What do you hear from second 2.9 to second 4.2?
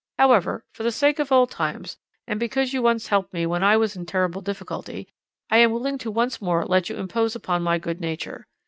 helped me when I was in a